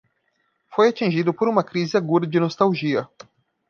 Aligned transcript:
Foi 0.73 0.89
atingido 0.89 1.31
por 1.31 1.47
uma 1.47 1.63
crise 1.63 1.95
aguda 1.95 2.25
de 2.25 2.39
nostalgia 2.39 3.07